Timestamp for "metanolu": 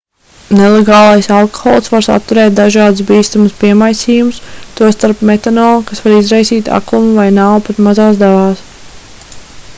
5.33-5.85